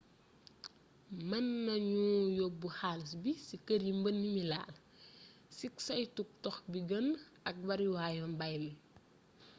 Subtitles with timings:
[1.29, 2.05] mën nañu
[2.37, 4.75] yobbu xaalis bi ci kër yi mbënd mi laal
[5.57, 7.07] cig saytug dox bi gën
[7.49, 8.71] ak bariwaayu mbay mi